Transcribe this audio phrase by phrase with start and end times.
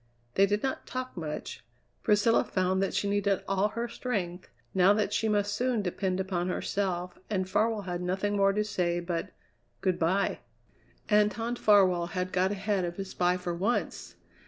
[0.33, 1.63] They did not talk much.
[2.01, 6.49] Priscilla found that she needed all her strength, now that she must soon depend upon
[6.49, 9.29] herself, and Farwell had nothing more to say but
[9.79, 10.39] good bye!
[11.07, 14.15] Anton Farwell had got ahead of his spy for once!